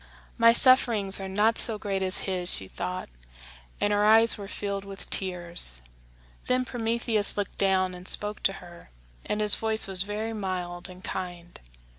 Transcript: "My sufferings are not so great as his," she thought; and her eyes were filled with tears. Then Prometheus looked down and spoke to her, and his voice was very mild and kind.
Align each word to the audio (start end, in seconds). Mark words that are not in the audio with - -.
"My 0.35 0.51
sufferings 0.51 1.19
are 1.19 1.29
not 1.29 1.59
so 1.59 1.77
great 1.77 2.01
as 2.01 2.21
his," 2.21 2.51
she 2.51 2.67
thought; 2.67 3.07
and 3.79 3.93
her 3.93 4.03
eyes 4.03 4.35
were 4.35 4.47
filled 4.47 4.83
with 4.83 5.07
tears. 5.11 5.79
Then 6.47 6.65
Prometheus 6.65 7.37
looked 7.37 7.59
down 7.59 7.93
and 7.93 8.07
spoke 8.07 8.41
to 8.49 8.53
her, 8.53 8.89
and 9.27 9.41
his 9.41 9.53
voice 9.53 9.87
was 9.87 10.01
very 10.01 10.33
mild 10.33 10.89
and 10.89 11.03
kind. 11.03 11.59